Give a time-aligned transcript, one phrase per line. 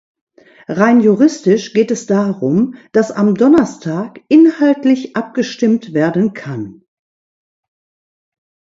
[0.67, 6.81] Rein juristisch geht es darum, dass am Donnerstag inhaltlich abgestimmt werden kann.